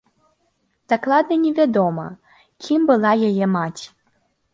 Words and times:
Дакладна 0.93 1.35
не 1.43 1.51
вядома, 1.59 2.05
кім 2.69 2.81
была 2.91 3.11
яе 3.29 3.45
маці. 3.57 3.87